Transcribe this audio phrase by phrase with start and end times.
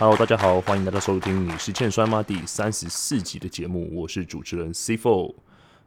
[0.00, 5.34] Hello，大家好，欢迎大家收听《你是欠摔吗》第三十四集的节目，我是主持人 C Four。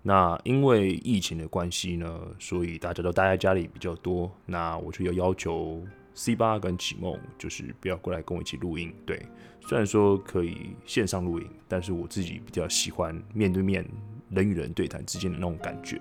[0.01, 5.81] 那因为疫情的关系呢，所以大家都待在家里比较多，那我就要要求
[6.13, 8.93] C 八跟启梦，就是不要过来跟我一起录音。
[9.05, 9.25] 对，
[9.61, 13.87] 虽然说可以线上录音，但是我自己比较喜欢面对面
[14.29, 15.97] 人与人对谈之间的那种感觉。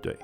[0.00, 0.16] 对，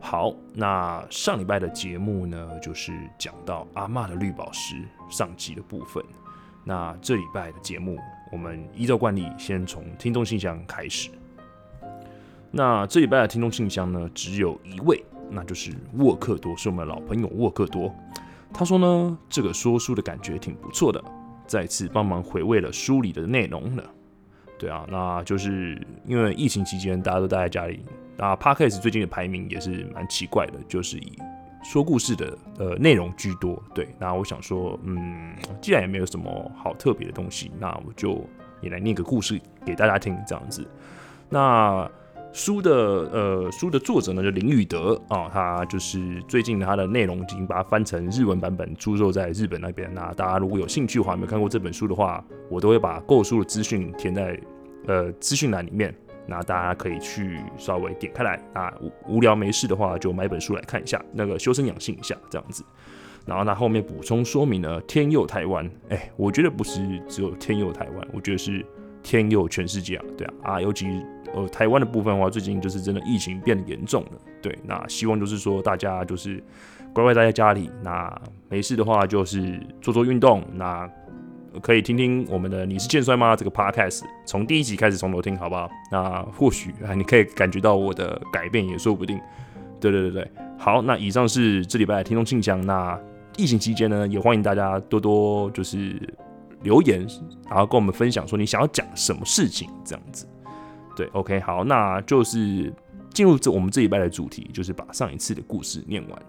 [0.00, 6.04] 好，那上礼拜的节目呢，就是讲到阿嬷的绿宝石上集的部分。
[6.64, 7.98] 那这礼拜的节目，
[8.32, 11.10] 我们依照惯例，先从听众信箱开始。
[12.50, 17.94] 那这礼拜的听众信箱呢，只有一位，那就是沃克多，是我们老朋友沃克多。
[18.52, 21.02] 他说呢，这个说书的感觉挺不错的，
[21.46, 23.84] 再次帮忙回味了书里的内容了。
[24.56, 27.84] 对啊，那就是因为疫情期间大家都待在家里，
[28.16, 31.18] 那 Podcast 最近的排名也是蛮奇怪的，就是以
[31.64, 33.60] 说故事的呃内容居多。
[33.74, 38.24] 对，那我想说，嗯，既然也没有什么好特别的东西，那我就
[38.60, 40.64] 也来念个故事给大家听，这样子。
[41.28, 41.90] 那
[42.32, 49.88] 书的呃书的作者呢，就林宇德啊，他就是最近他的内容已经把它翻成日文版本，出售在日本那边。
[49.94, 54.38] 那大家如果有兴趣的话，没有看过这本书的话，我都会把购书的资讯填在
[54.86, 55.94] 呃资讯栏里面，
[56.26, 62.64] 那大家可以去稍微点开来，那无无聊没事的话，就买本书来看一下，那个修身养性一下这样子。
[63.26, 68.64] 然后他后面补充说明呢，天佑台湾，哎，我觉得不是只有天佑台湾，我觉得是
[69.02, 70.86] 天佑全世界啊，对啊啊，尤其。
[71.36, 74.10] 呃，台湾的部分的话，最近就是真的疫情变得严重了。
[74.40, 76.40] 对，那希望就是说大家就是
[76.92, 80.88] 乖乖待在家里，那没事的话就是做做运动，那
[81.62, 85.68] 可以听听我们的《你是健帅吗》这个 podcast，从第一集开始从头听，好不好？
[85.90, 89.20] 那或许啊，你可以感觉到我的改变也说不定。
[89.80, 92.64] 对对对对，好，那以上是这礼拜的听众信箱。
[92.64, 92.98] 那
[93.36, 96.00] 疫情期间呢，也欢迎大家多多就是
[96.62, 97.06] 留言，
[97.48, 100.26] 然后跟我们分享说你想要讲什么事情，这样子。
[100.96, 102.72] 对，OK，好，那就是
[103.12, 106.22] 进入这我们这一拜的主题，就是把上一次的故事念完。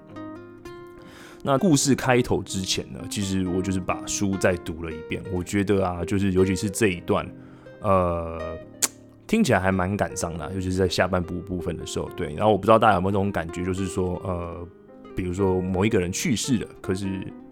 [1.45, 5.21] 那故事开头之前呢，其实我就是把书再读了一遍。
[5.31, 7.23] 我觉得啊，就是尤其是这一段，
[7.81, 8.41] 呃，
[9.27, 12.09] 听起来还蛮感伤的，尤其是在下半部部分的时候。
[12.17, 14.67] 对，然后我不知道大家有没有这种感觉，就是说，呃，
[15.15, 17.07] 比如说某一个人去世了，可是。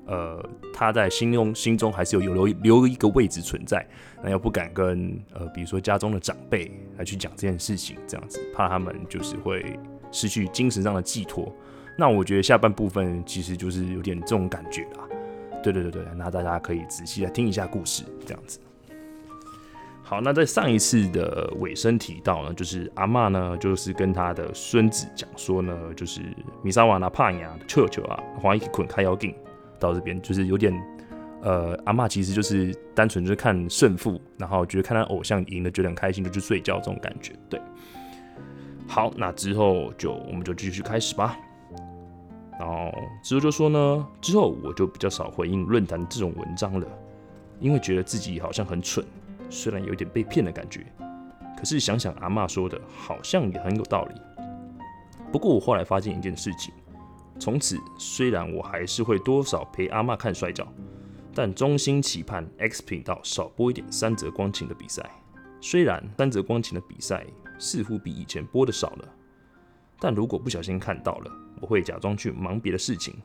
[0.06, 0.38] 呃，
[0.74, 3.88] 他在心中心中还是有有留留一个位置存在，
[4.22, 9.80] 那又不敢跟呃，比如说家中的长辈来去讲这件事情，这样子怕他们就是会
[10.12, 11.50] 失去精神上的寄托。
[11.98, 15.08] 那我觉得下半部分其实就是有点这种感觉啦。
[15.64, 18.60] 对对对对，那大家可以仔细来听一下故事，这样子。
[20.02, 26.22] 好，那在上一次的尾声提到呢，就是阿妈呢，就是跟他的孙子讲说呢，就是
[26.62, 29.34] 米沙瓦纳帕亚的球球啊，黄一捆开腰劲。
[29.80, 30.74] 到这边就是有点，
[31.42, 37.34] 呃，阿妈其实就是单纯就是看胜负，然后觉得看他偶像赢了觉得很开心，就去睡觉这种感觉。
[37.50, 37.60] 对，
[38.88, 41.38] 好，那之后就我们就继续开始吧。
[42.60, 46.88] 然后之后就说呢，之后我就比较少回应论坛这种文章了，
[47.60, 49.06] 因为觉得自己好像很蠢，
[49.50, 50.86] 虽然有点被骗的感觉，
[51.58, 54.22] 可是想想阿妈说的，好像也很有道理。
[55.32, 56.74] 不过我后来发现一件事情。
[57.40, 60.66] 从此，虽然我还是会多少陪阿妈看摔跤，
[61.34, 65.10] 但衷心期盼 X 频道少播一点三泽光晴的比赛。
[65.60, 67.26] 虽然三泽光晴的比赛
[67.58, 69.10] 似乎比以前播的少了，
[70.00, 71.32] 但如果不小心看到了，
[71.64, 73.16] 我会假装去忙别的事情，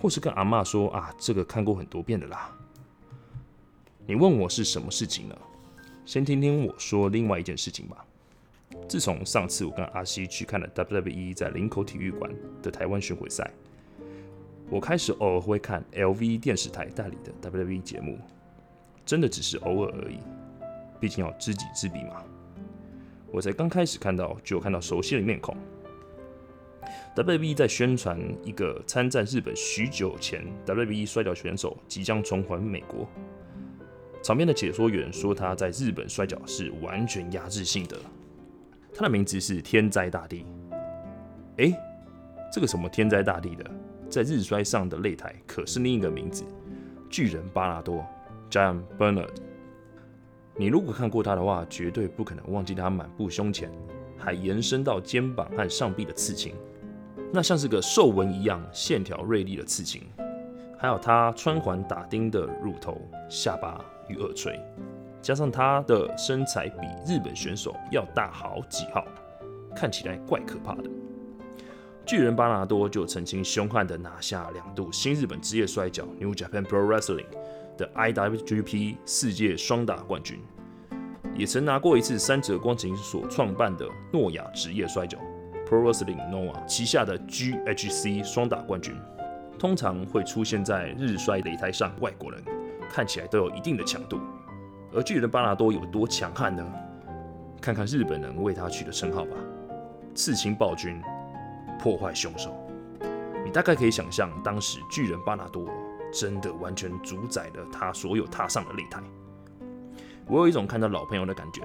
[0.00, 2.56] 或是跟阿妈说啊，这个看过很多遍的啦。
[4.06, 5.36] 你问我是什么事情呢？
[6.06, 8.06] 先听听我说另外一件事情吧。
[8.86, 12.32] 自从上次我跟阿西去看了 WWE 在林口体育馆
[12.62, 13.50] 的台湾巡回赛，
[14.70, 18.20] 我开始偶尔会看 LV 电视台代理的 WWE 节目，
[19.04, 20.20] 真的只是偶尔而已。
[21.00, 22.22] 毕竟要知己知彼嘛。
[23.32, 25.56] 我才刚开始看到，就有看到熟悉的面孔。
[27.16, 33.06] WWE 在宣传一个参战日本许久前 WWE 摔跤选手即将重返美国，
[34.22, 37.96] 场边的解说员说他在日本摔跤是完全压制性的。
[38.94, 40.44] 他的名字是天灾大地。
[41.58, 41.72] 哎，
[42.52, 43.70] 这个什么天灾大地的，
[44.08, 46.44] 在日衰上的擂台可是另一个名字——
[47.10, 48.04] 巨人巴拉多
[48.50, 49.34] （Giant Bernard）。
[50.56, 53.70] 你如果看过他的话，绝对不可能忘记他满布胸前
[54.16, 56.52] 还延伸到肩膀和上臂的刺青，
[57.32, 60.02] 那像是个兽纹一样线条锐利的刺青，
[60.78, 64.58] 还有他穿环打钉的乳头、下巴与耳垂。
[65.20, 69.04] 加上他的身材比日本选手要大好几号，
[69.76, 70.84] 看起来怪可怕的。
[72.06, 77.26] 巨人巴拿多就曾经凶悍地拿下两度新日本职业摔角 New Japan Pro Wrestling
[77.76, 80.40] 的 IWGP 世界双打冠军，
[81.36, 85.18] 也曾拿过一次三泽光晴所创办的诺亚职业摔角
[85.68, 88.96] Pro Wrestling Noah 旗下的 GHC 双打冠军。
[89.58, 92.42] 通常会出现在日摔擂台上，外国人
[92.88, 94.18] 看起来都有一定的强度。
[94.94, 96.64] 而巨人巴纳多有多强悍呢？
[97.60, 99.36] 看看日本人为他取的称号吧：
[100.14, 101.02] 刺青暴君、
[101.78, 102.56] 破坏凶手。
[103.44, 105.66] 你大概可以想象，当时巨人巴纳多
[106.12, 109.02] 真的完全主宰了他所有踏上的擂台。
[110.26, 111.62] 我有一种看到老朋友的感觉，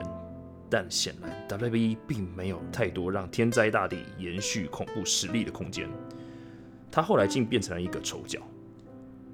[0.73, 5.87] 但显然 WWE 并没有太多让天灾大地延续恐怖实力的空间。
[6.91, 8.39] 他后来竟变成了一个丑角。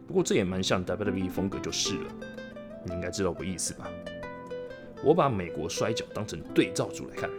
[0.05, 2.13] 不过这也蛮像 WWE 风格就是了。
[2.83, 3.87] 你应该知道我意思吧？
[5.01, 7.29] 我把美国摔跤当成对照组来看，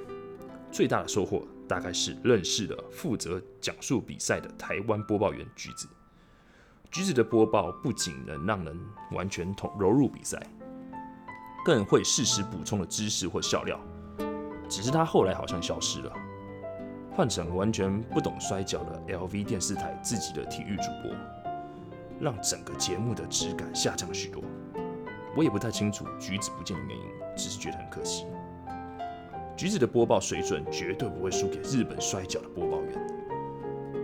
[0.73, 5.87] 最大的收获大概是认识了负责讲述比赛的台湾播报员橘子。
[6.91, 8.81] 橘子的播报不仅能让人
[9.13, 10.41] 完全投融入比赛，
[11.65, 13.79] 更会适时补充了知识或笑料。
[14.69, 16.13] 只是他后来好像消失了，
[17.13, 21.13] 换成完全不懂摔跤的 LV 电视台自己的体育主播，
[22.21, 24.43] 让整个节目的质感下降了许多。
[25.37, 27.05] 我也不太清楚橘子不见的原因，
[27.37, 28.27] 只是觉得很可惜。
[29.57, 33.07] 橘子的播报水准绝对不会输给日本摔跤的播报员。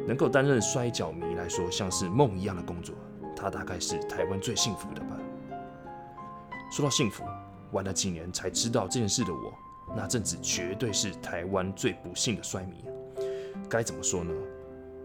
[0.06, 2.94] 能够担任摔跤迷来说像是梦一样的工作，
[3.34, 5.16] 他大概是台湾最幸福的吧。
[6.70, 7.24] 说到幸福，
[7.72, 9.52] 玩了几年才知道这件事的我，
[9.96, 12.84] 那阵子绝对是台湾最不幸的衰迷。
[13.68, 14.32] 该怎么说呢？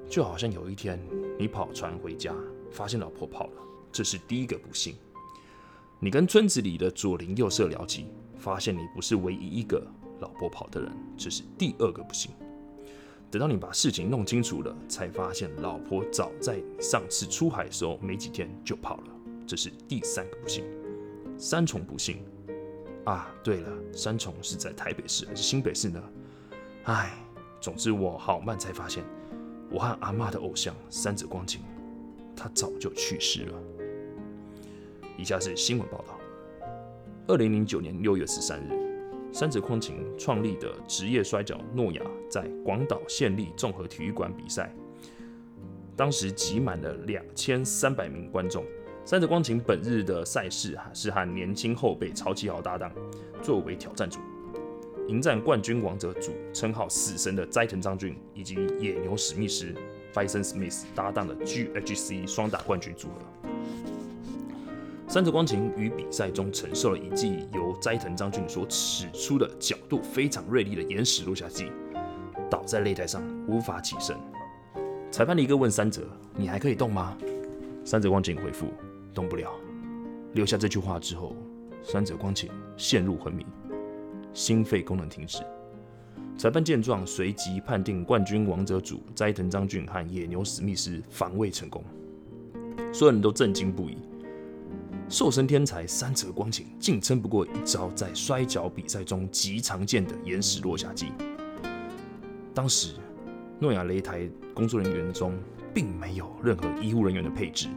[0.09, 0.99] 就好像有一天
[1.39, 2.35] 你跑船回家，
[2.69, 3.61] 发现老婆跑了，
[3.91, 4.95] 这是第一个不幸。
[5.99, 9.81] 你跟村子里的左邻右舍聊起，发现你不是唯一一个
[10.19, 12.31] 老婆跑的人，这是第二个不幸。
[13.29, 19.03] 等到你把事情弄清楚了，才发现老婆早在上次出海的时候没几天就跑了，
[19.47, 20.65] 这是第三个不幸。
[21.37, 22.25] 三重不幸
[23.05, 23.33] 啊！
[23.43, 26.01] 对了，三重是在台北市还是新北市呢？
[26.83, 27.11] 唉，
[27.59, 29.03] 总之我好慢才发现，
[29.69, 31.61] 我和阿妈的偶像三泽光晴，
[32.35, 33.53] 他早就去世了。
[35.17, 36.19] 以下是新闻报道：
[37.27, 44.73] 二零零九年六月十三日，三泽光晴创立的职业摔角诺亚在广岛县立综合体育馆比赛，
[45.95, 48.63] 当时挤满了两千三百名观众。
[49.03, 52.91] 三泽光晴本日的赛事是和年轻后辈曹启豪搭档，
[53.41, 54.19] 作为挑战组，
[55.07, 59.73] 迎战冠军王者组称号死神的斋藤章俊以及野牛史密斯
[60.13, 63.49] f i s o n Smith） 搭档的 GHC 双打冠军组合。
[65.07, 71.69] 三泽光晴于比赛中承受了一记由斋藤章俊所使出的角度非常锐利的岩石落下击，
[72.49, 74.15] 倒在擂台上无法起身。
[75.09, 76.03] 裁判的一个问三泽
[76.37, 77.17] ：“你还可以动吗？”
[77.83, 78.67] 三泽光晴回复
[79.13, 79.51] ：“动不了。”
[80.33, 81.35] 留下这句话之后，
[81.83, 83.45] 三泽光晴陷入昏迷，
[84.33, 85.43] 心肺功能停止。
[86.37, 91.83] 裁判见状，随即判定冠军王者组斋藤章俊和野牛史密斯防卫成功，
[92.93, 93.97] 所有人都震惊不已。
[95.09, 101.07] 瘦身天才三泽光晴竟撑不过一招在摔跤比赛中极常见的岩石落下击。
[102.53, 102.95] 当时
[103.59, 105.37] 诺亚擂台工作人员中
[105.73, 107.67] 并没有任何医护人员的配置，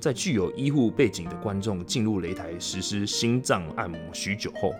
[0.00, 4.74] 在具有医护背景的观众进入擂台实施心脏按摩许久后，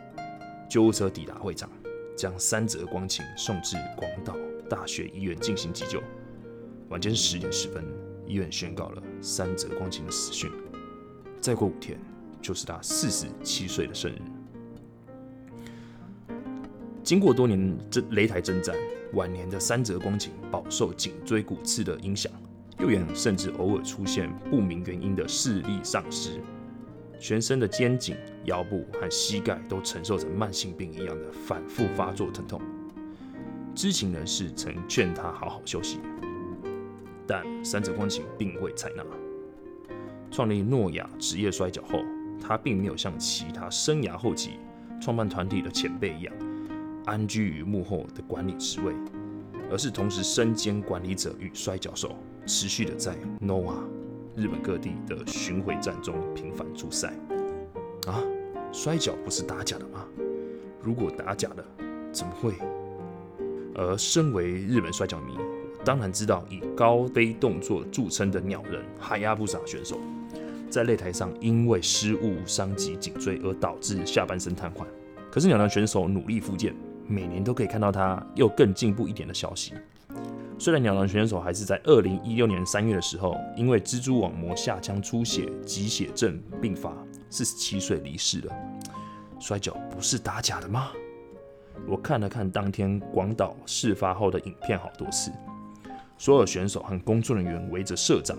[0.68, 1.70] 救护车抵达会场，
[2.16, 4.34] 将三泽光晴送至广岛
[4.68, 6.02] 大学医院进行急救。
[6.88, 7.84] 晚间十点十分，
[8.26, 10.50] 医院宣告了三泽光晴的死讯。
[11.38, 11.98] 再过五天，
[12.40, 14.16] 就是他四十七岁的生日。
[17.04, 18.74] 经过多年这擂台征战，
[19.12, 22.32] 晚年的三泽光晴饱受颈椎骨刺的影响，
[22.80, 26.40] 右眼甚至偶尔出现不明原因的视力丧失，
[27.18, 32.60] 全身的肩颈、腰部和膝盖都承受着慢性病一样的反复发作疼痛。
[33.74, 36.00] 知情人士曾劝他好好休息，
[37.26, 39.04] 但三泽光晴并未采纳。
[40.30, 42.02] 创立诺亚职业摔跤后，
[42.40, 44.52] 他并没有像其他生涯后期
[45.02, 46.34] 创办团体的前辈一样
[47.04, 48.94] 安居于幕后的管理职位，
[49.70, 52.16] 而是同时身兼管理者与摔跤手，
[52.46, 53.74] 持续的在 noa
[54.36, 57.12] 日本各地的巡回战中频繁出赛。
[58.06, 58.22] 啊，
[58.72, 60.06] 摔跤不是打假的吗？
[60.82, 61.64] 如果打假的，
[62.12, 62.54] 怎么会？
[63.74, 65.34] 而身为日本摔跤迷，
[65.84, 69.98] 当然知道以高飞动作著称的鸟人海亚布萨选手。
[70.68, 74.84] 在擂台上因为失误伤及颈椎而导致下半身瘫痪，
[75.30, 76.74] 可是鸟人选手努力复健，
[77.06, 79.74] 每年都可以看到他又更进步一点的消息。
[80.60, 86.92] 虽然鸟人选手还是在二零一六年三月的时候，因为蜘蛛网膜下腔出血、急血症并发，
[87.30, 88.54] 四十七岁离世了。
[89.38, 90.90] 摔跤不是打假的吗？
[91.88, 95.32] 我看了看当天广岛事发后的影片好多次，
[96.18, 98.36] 所有选手和工作人员围着社长，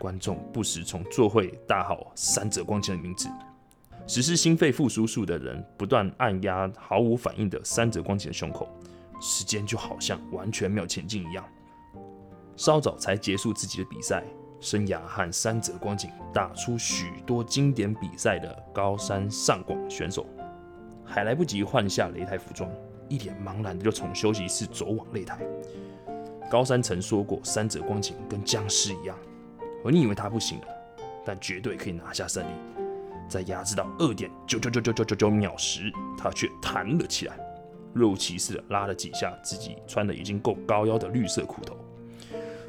[0.00, 3.28] 观众不时从座位大吼三泽光晴的名字。
[4.04, 8.68] 实施心肺复苏术的人不断按压毫无反应的三泽光晴的胸口。
[9.20, 11.44] 时间就好像完全没有前进一样。
[12.56, 14.24] 稍早才结束自己的比赛
[14.60, 20.26] 生涯，和三泽光景打出许多经典比赛的高山上广选手，
[21.04, 22.70] 还来不及换下擂台服装，
[23.08, 25.40] 一脸茫然的就从休息室走往擂台。
[26.50, 29.16] 高山曾说过，三泽光景跟僵尸一样，
[29.84, 30.66] 而你以为他不行了，
[31.24, 32.50] 但绝对可以拿下胜利。
[33.28, 37.38] 在压制到二点九九九九九九九秒时，他却弹了起来。
[37.92, 41.76] 若无其事的拉了几下自己穿的已经够高腰的绿色裤头，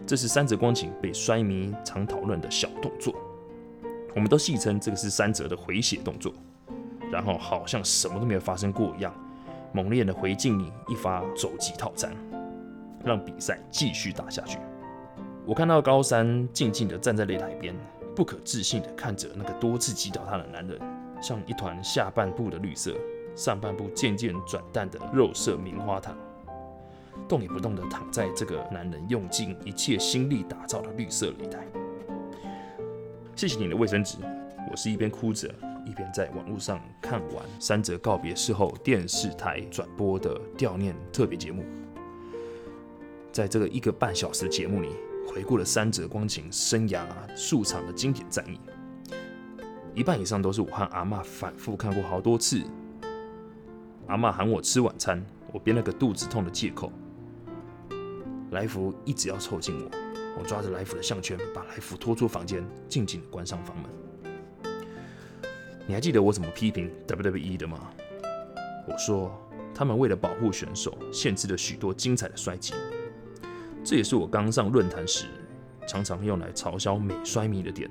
[0.05, 3.13] 这是三泽光景被摔迷常讨论的小动作，
[4.15, 6.33] 我们都戏称这个是三泽的回血动作。
[7.11, 9.13] 然后好像什么都没有发生过一样，
[9.73, 12.15] 猛烈的回敬你一发肘击套餐，
[13.03, 14.57] 让比赛继续打下去。
[15.45, 17.75] 我看到高山静静的站在擂台边，
[18.15, 20.79] 不可置信的看着那个多次击倒他的男人，
[21.21, 22.95] 像一团下半部的绿色。
[23.35, 26.15] 上半部渐渐转淡的肉色棉花糖，
[27.27, 31.65] 动也不动地躺在这个男人用尽一切心力打造的绿色擂台。
[33.35, 34.17] 谢谢你的卫生纸。
[34.69, 35.49] 我是一边哭着，
[35.85, 41.63] 一边在网络上看完三泽告别事后电视台转播的悼念特别节目。
[43.31, 44.89] 在这个一个半小时的节目里，
[45.27, 48.59] 回顾了三泽光景生涯数场的经典战役，
[49.95, 52.63] 一半以上都是我和阿妈反复看过好多次。
[54.11, 56.91] 阿妈喊我吃晚餐，我编了个肚子痛的借口。
[58.51, 59.89] 来福一直要凑近我，
[60.37, 64.73] 我抓着来福的项圈，把来福拖出房间，静静关上房门。
[65.87, 67.89] 你还记得我怎么批评 WWE 的吗？
[68.85, 69.31] 我说
[69.73, 72.73] 他们为了保护选手，限制了许多精彩的摔技。
[73.81, 75.27] 这也是我刚上论坛时
[75.87, 77.89] 常常用来嘲笑美摔迷的点。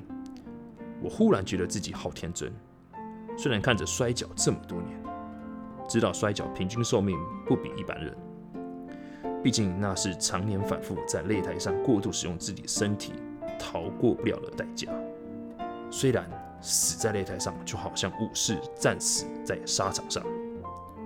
[1.01, 2.53] 我忽然觉得自己好天真，
[3.39, 5.00] 虽然看着摔跤这么多年。
[5.91, 8.17] 知道摔跤平均寿命不比一般人，
[9.43, 13.15] 毕竟那是常年反复在擂台上过度使用自己身体
[13.59, 14.89] 逃过不了的代价。
[15.91, 16.25] 虽然
[16.61, 20.23] 死在擂台上就好像武士战死在沙场上，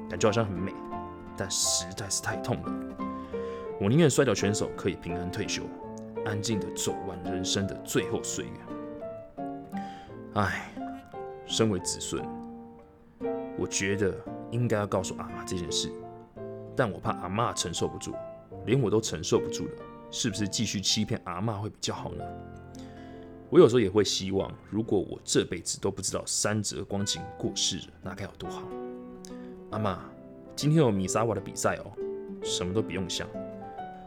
[0.07, 0.71] 感觉好像很美，
[1.35, 2.73] 但实在是太痛了。
[3.81, 5.63] 我宁愿摔跤选手可以平安退休，
[6.27, 9.45] 安静的走完人生的最后岁月。
[10.35, 10.71] 唉，
[11.47, 12.23] 身为子孙，
[13.57, 14.15] 我觉得。
[14.51, 15.91] 应该要告诉阿妈这件事，
[16.77, 18.15] 但我怕阿妈承受不住，
[18.67, 19.73] 连我都承受不住了，
[20.11, 22.25] 是不是继续欺骗阿妈会比较好呢？
[23.51, 28.63] 我有时候也会希望，如果我这辈子都不知道三泽光景过世了，那该有多好。
[29.71, 29.99] 阿妈，
[30.55, 31.93] 今天有米沙瓦的比赛哦，
[32.43, 33.29] 什么都不用想，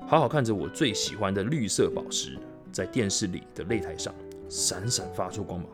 [0.07, 2.37] 好好看着我最喜欢的绿色宝石
[2.71, 4.13] 在电视里的擂台上
[4.49, 5.69] 闪闪发出光芒。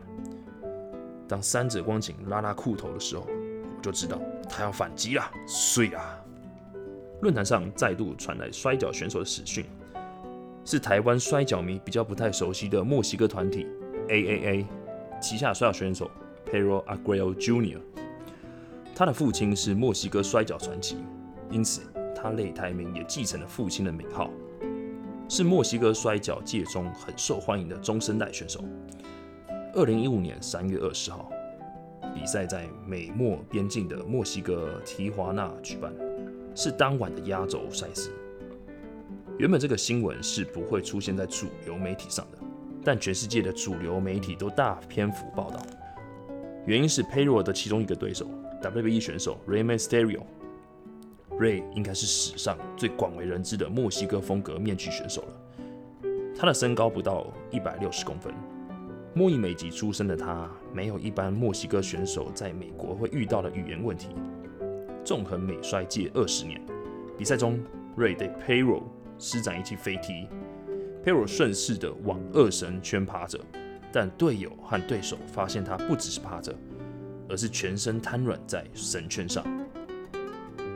[1.28, 3.26] 当三泽光景拉拉裤头的时候。
[3.76, 6.18] 我就知道他要反击了，碎啊。
[7.22, 9.64] 论坛上再度传来摔跤选手的死讯，
[10.64, 13.66] 是台湾摔跤迷比较不太熟悉的墨西哥团体
[14.08, 14.66] AAA
[15.20, 16.10] 旗下摔跤选手
[16.50, 17.80] Pero Aguirre Jr。
[18.94, 20.98] 他的父亲是墨西哥摔跤传奇，
[21.50, 21.80] 因此
[22.14, 24.30] 他擂台名也继承了父亲的名号，
[25.28, 28.62] 是墨西哥摔跤界中很受欢迎的中生代选手。
[29.74, 31.30] 二零一五年三月二十号。
[32.14, 35.92] 比赛在美墨边境的墨西哥提华纳举办，
[36.54, 38.10] 是当晚的压轴赛事。
[39.36, 42.38] 原本这个新闻是不会出现在主流媒体上的，
[42.84, 45.60] 但全世界的主流媒体都大篇幅报道。
[46.66, 48.26] 原因是 p a y r o 的其中一个对手
[48.62, 56.08] WWE 选手 Ray Mysterio，Ray 应该是史上最广为人知的墨西哥风格面具选手了。
[56.38, 58.32] 他的身高不到一百六十公分。
[59.16, 64.08] 墨裔美籍出身的他，没有一般墨西哥选手在美国会遇到的语言问题。
[65.04, 66.60] 纵横美摔界二十年，
[67.16, 67.62] 比赛中
[67.94, 68.82] 瑞对 Pero
[69.16, 70.26] 施展一记飞踢
[71.04, 73.38] ，Pero 顺势的往二神圈趴着，
[73.92, 76.52] 但队友和对手发现他不只是趴着，
[77.28, 79.44] 而是全身瘫软在神圈上。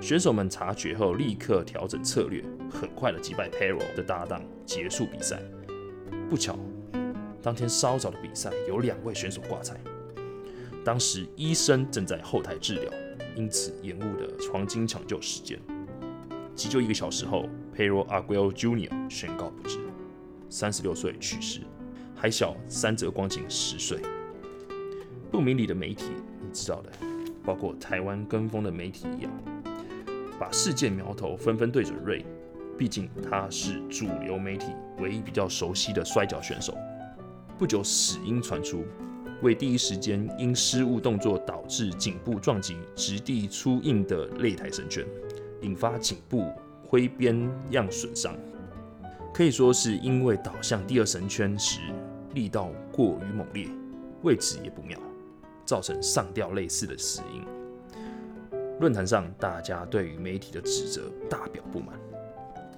[0.01, 2.41] 选手们察觉后立刻调整策略，
[2.71, 5.43] 很快的击败 Pero 的搭档，结束比赛。
[6.31, 6.57] 不巧。
[7.43, 9.77] 当天稍早的比赛有两位选手挂彩，
[10.85, 12.93] 当时医生正在后台治疗，
[13.37, 15.59] 因此延误了黄金抢救时间。
[16.55, 18.91] 急救一个小时后，Pero Aguirre Jr.
[19.09, 19.79] 宣告不治，
[20.51, 21.61] 三十六岁去世，
[22.17, 24.01] 还小三泽光景十岁。
[25.31, 26.07] 不明理的媒体，
[26.41, 26.91] 你知道的，
[27.45, 29.31] 包括台湾跟风的媒体一样，
[30.41, 32.27] 把事件苗头纷纷对准瑞，
[32.77, 36.77] 毕竟他是主流媒体唯一比较熟悉的摔跤选手。
[37.59, 38.85] 不久，死因传出，
[39.43, 45.05] 为第一时间因失误动作导致颈部撞击直地出印的擂台神圈，
[45.63, 46.53] 引发颈部
[46.87, 48.37] 挥鞭样损伤，
[49.35, 51.81] 可以说是因为倒向第二神圈时
[52.33, 53.67] 力道过于猛烈，
[54.23, 54.97] 位置也不妙。
[55.67, 57.43] 造成上吊类似的死因。
[58.81, 61.89] 论坛上，大家对于媒体的指责大表不满。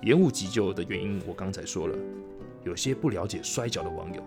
[0.02, 1.96] 延误急救的原因，我刚才说了。
[2.64, 4.20] 有些不了解摔跤的网友，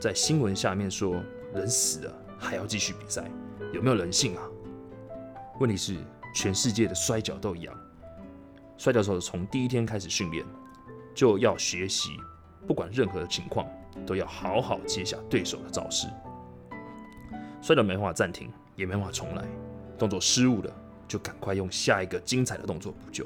[0.00, 1.22] 在新闻下面说
[1.54, 3.30] 人死了还要继续比赛，
[3.72, 4.42] 有没有人性啊？
[5.60, 5.96] 问题是，
[6.34, 7.74] 全世界的摔跤都一样。
[8.76, 10.44] 摔跤手从第一天开始训练，
[11.14, 12.10] 就要学习，
[12.66, 13.66] 不管任何情况，
[14.04, 16.08] 都要好好接下对手的招式。
[17.60, 19.44] 摔跤没办法暂停，也没办法重来。
[19.96, 23.24] 动作失误了，就赶快用下一个精彩的动作补救。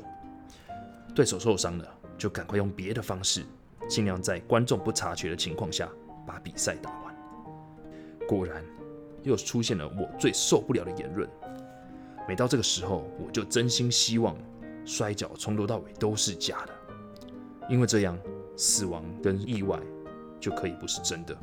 [1.15, 3.47] 对手受伤了，就赶快用别的方式，
[3.89, 5.89] 尽量在观众不察觉的情况下
[6.27, 7.15] 把比赛打完。
[8.29, 8.63] 果然，
[9.23, 11.29] 又出现了我最受不了的言论。
[12.29, 14.37] 每到这个时候，我就真心希望
[14.85, 16.73] 摔跤从头到尾都是假的，
[17.69, 18.19] 因为这样
[18.57, 19.79] 死亡跟意外
[20.41, 21.37] 就可以不是真的。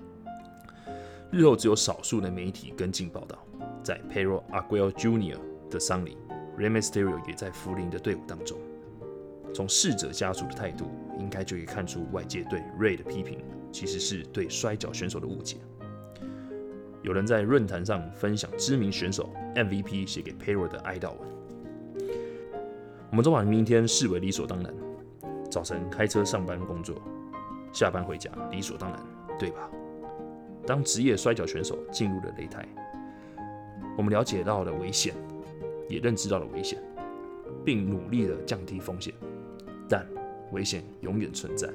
[1.32, 3.40] 日后只有少数的媒体跟进报道，
[3.82, 5.40] 在 p e r o Aguirre Jr.
[5.70, 6.18] 的丧礼
[6.58, 8.60] ，Ray Mysterio 也在福林的队伍当中。
[9.54, 15.58] 从逝者家属的态度，应该就可以看出外界对 Ray 的批评，其实是对摔跤选手的误解。
[17.02, 22.08] 有人在论坛上分享知名选手 MVP 写给 Pedro 的哀悼文。
[23.10, 24.74] 我们都把明天视为理所当然，
[25.52, 26.96] 早晨开车上班工作，
[27.74, 29.00] 下班回家理所当然，
[29.38, 29.70] 对吧？
[30.66, 32.66] 当职业摔跤选手进入了擂台，
[33.98, 35.14] 我们了解到了危险，
[35.90, 36.82] 也认知到了危险，
[37.66, 39.14] 并努力的降低风险。
[39.90, 40.08] 但
[40.54, 41.68] 危险永远存在。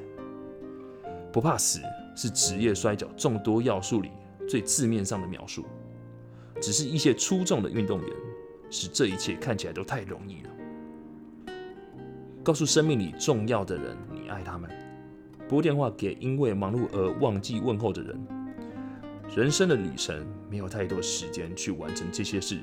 [1.33, 1.81] 不怕死
[2.17, 4.11] 是职业摔跤众多要素里
[4.49, 5.65] 最字面上的描述。
[6.61, 8.11] 只是一些出众的运动员，
[8.71, 11.55] 使这一切看起来都太容易了。
[12.43, 14.69] 告诉生命里重要的人你爱他们，
[15.49, 18.27] 拨电话给因为忙碌而忘记问候的人。
[19.37, 22.59] 人生的旅程没有太多时间去完成这些事，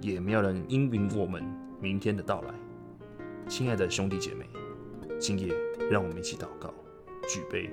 [0.00, 1.42] 也没有人应允我们
[1.80, 2.52] 明天的到来。
[3.48, 4.44] 亲爱的兄弟姐妹，
[5.18, 5.54] 今夜
[5.90, 6.74] 让我们一起祷告，
[7.28, 7.70] 举杯，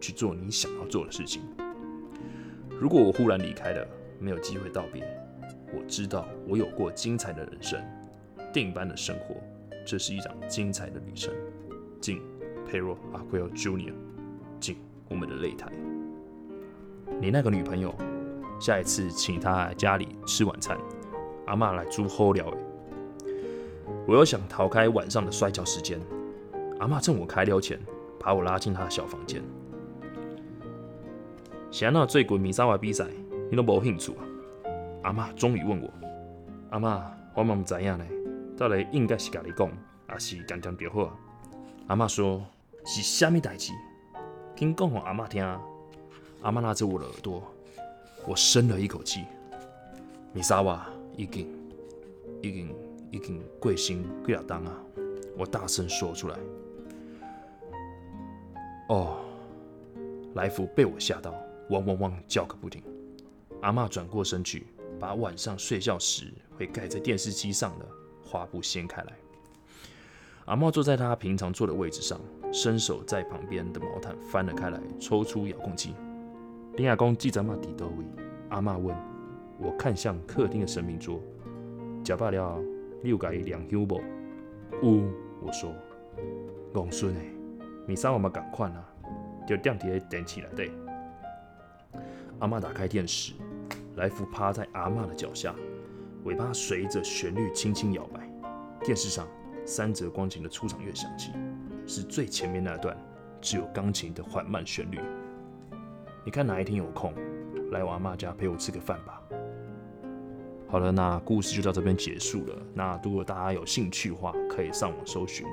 [0.00, 1.42] 去做你想要做的事情。
[2.80, 3.86] 如果我忽然离开了，
[4.18, 5.02] 没有机会道别，
[5.72, 7.78] 我知道我有过精彩的人生，
[8.52, 9.36] 电影般的生活，
[9.86, 11.32] 这是一场精彩的旅程。
[12.00, 12.22] 敬
[12.66, 13.92] Pedro Aguirre Jr.，
[14.58, 14.76] 敬
[15.08, 15.70] 我们的擂台。
[17.20, 17.94] 你那个女朋友，
[18.58, 20.78] 下一次请她来家里吃晚餐，
[21.46, 22.50] 阿妈来煮好料。
[24.06, 26.00] 我又想逃开晚上的摔跤时间，
[26.78, 27.78] 阿妈趁我开溜前，
[28.18, 29.42] 把我拉进她的小房间。
[31.70, 33.06] 想那最近米沙瓦比赛，
[33.48, 34.26] 你都无兴趣啊？
[35.04, 35.88] 阿妈终于问我，
[36.70, 38.04] 阿妈，我嘛唔知影呢，
[38.56, 39.70] 到底应该是甲你讲，
[40.08, 41.16] 还是讲讲别话？
[41.86, 42.42] 阿妈说，
[42.84, 43.72] 是虾米代志？
[44.56, 45.44] 听讲给阿妈听。
[46.42, 47.40] 阿妈拉着我的耳朵，
[48.26, 49.24] 我深了一口气。
[50.32, 50.84] 米沙瓦
[51.16, 51.46] 已经、
[52.42, 52.74] 已经、
[53.12, 54.72] 已经贵姓贵了当啊！
[55.38, 56.36] 我大声说出来。
[58.88, 59.18] 哦，
[60.34, 61.32] 来福被我吓到，
[61.70, 62.82] 汪汪汪叫个不停。
[63.62, 64.66] 阿妈转过身去，
[64.98, 67.86] 把晚上睡觉时会盖在电视机上的
[68.24, 69.12] 花布掀开来。
[70.46, 72.20] 阿妈坐在她平常坐的位置上，
[72.52, 75.94] 伸手在旁边的毛毯翻了开来，抽出遥控器。
[76.76, 77.56] 林亚公记者嘛？
[77.60, 78.04] 底多位？
[78.48, 78.96] 阿妈问。
[79.58, 81.20] 我看向客厅的神明桌，
[82.02, 82.58] 食罢了，
[83.02, 84.00] 你有甲伊量休无？
[85.42, 85.72] 我说。
[86.72, 87.30] 公孙诶，
[87.86, 88.88] 米三我们赶快啊，
[89.46, 90.72] 就点伫电视内底。
[92.40, 93.34] 阿妈打开电视，
[93.96, 95.54] 来福趴在阿妈的脚下，
[96.24, 98.26] 尾巴随着旋律轻轻摇摆。
[98.82, 99.28] 电视上
[99.66, 101.32] 三泽光景的出场乐响起，
[101.86, 102.96] 是最前面那段，
[103.42, 104.98] 只有钢琴的缓慢旋律。
[106.24, 107.12] 你看哪一天有空
[107.72, 109.20] 来我阿妈家陪我吃个饭吧。
[110.66, 112.56] 好了，那故事就到这边结束了。
[112.72, 115.46] 那如果大家有兴趣的话，可以上网搜寻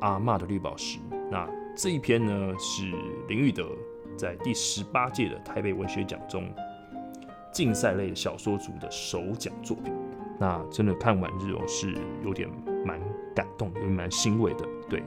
[0.00, 0.98] 阿妈的绿宝石。
[1.30, 2.90] 那这一篇呢是
[3.28, 3.68] 林玉德
[4.22, 6.48] 在第十八届的台北文学奖中
[7.50, 9.92] 竞赛类小说组的首奖作品。
[10.38, 11.92] 那真的看完日哦是
[12.24, 12.48] 有点
[12.86, 13.00] 蛮
[13.34, 14.64] 感动，有蛮欣慰的。
[14.88, 15.02] 对，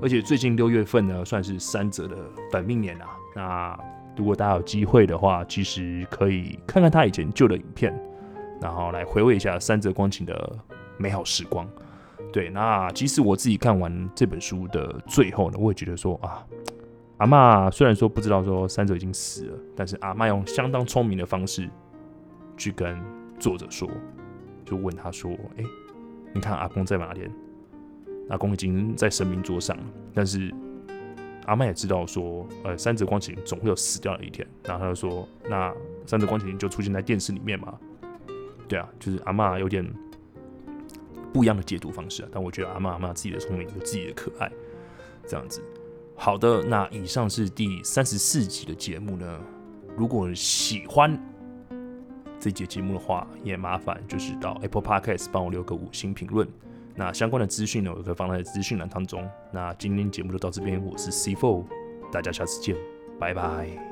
[0.00, 2.16] 而且最近六月份呢，算是三泽的
[2.50, 3.08] 本命年啊。
[3.36, 3.78] 那
[4.16, 7.94] 如果大家有机会的话，其实可以看看他以前旧的影片，
[8.62, 10.58] 然后来回味一下三泽光晴的
[10.96, 11.68] 美好时光。
[12.32, 16.42] 对，那即使我自己看完这本书的最后呢，我也觉得说啊，
[17.18, 21.68] 阿妈虽然说不知道说三泽已经死了，但是阿妈用相当聪明的方式
[22.56, 22.98] 去跟
[23.38, 23.88] 作者说，
[24.64, 25.64] 就问他说：“哎，
[26.32, 27.28] 你看阿公在哪里？
[28.30, 30.52] 阿公已经在神明桌上了，但是。”
[31.46, 37.74] 阿妈也知道说，呃，三泽光晴总会有死掉的一天，然后他就说，那三泽光晴就出现在电视里面嘛？
[38.68, 39.82] 对啊，就是阿妈有点
[41.32, 42.28] 不一样的解读方式啊。
[42.30, 44.52] 但我觉得阿妈阿妈自己的聪明，有自己的可爱，
[45.26, 45.62] 这样子。
[46.20, 49.40] 好的，那以上是第三十四集的节目呢。
[49.96, 51.18] 如果喜欢
[52.38, 56.46] 这节节目的话，也麻烦就是到 Apple Podcast 帮我留个五星评论。
[56.94, 59.26] 那相关的资讯呢，我会放在资讯栏当中。
[59.52, 61.64] 那今天节目就到这边，我是 C Four，
[62.12, 62.76] 大家下次见，
[63.18, 63.87] 拜拜。